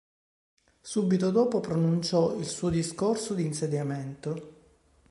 [0.81, 4.71] Subito dopo pronunciò il suo discorso d’insediamento.